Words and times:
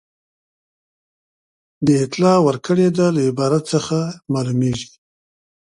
د 1.85 1.87
اطلاع 2.05 2.37
ورکړې 2.47 2.87
ده 2.97 3.05
له 3.15 3.21
عبارت 3.29 3.63
څخه 3.73 3.97
معلومیږي. 4.33 4.89